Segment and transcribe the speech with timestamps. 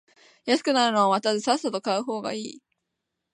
[0.45, 2.61] 安くなるのを待たずさっさと買う方がいい